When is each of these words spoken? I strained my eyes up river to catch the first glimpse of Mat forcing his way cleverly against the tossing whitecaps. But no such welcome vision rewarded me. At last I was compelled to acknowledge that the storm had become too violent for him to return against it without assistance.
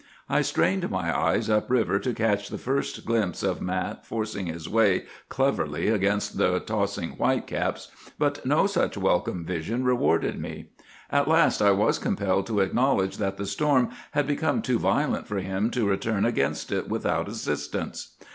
I 0.27 0.41
strained 0.41 0.89
my 0.89 1.15
eyes 1.15 1.47
up 1.47 1.69
river 1.69 1.99
to 1.99 2.13
catch 2.15 2.49
the 2.49 2.57
first 2.57 3.05
glimpse 3.05 3.43
of 3.43 3.61
Mat 3.61 4.03
forcing 4.03 4.47
his 4.47 4.67
way 4.67 5.03
cleverly 5.29 5.89
against 5.89 6.39
the 6.39 6.59
tossing 6.59 7.11
whitecaps. 7.17 7.89
But 8.17 8.43
no 8.43 8.65
such 8.65 8.97
welcome 8.97 9.45
vision 9.45 9.83
rewarded 9.83 10.41
me. 10.41 10.69
At 11.11 11.27
last 11.27 11.61
I 11.61 11.69
was 11.69 11.99
compelled 11.99 12.47
to 12.47 12.61
acknowledge 12.61 13.17
that 13.17 13.37
the 13.37 13.45
storm 13.45 13.89
had 14.13 14.25
become 14.25 14.63
too 14.63 14.79
violent 14.79 15.27
for 15.27 15.37
him 15.37 15.69
to 15.69 15.87
return 15.87 16.25
against 16.25 16.71
it 16.71 16.89
without 16.89 17.29
assistance. 17.29 18.15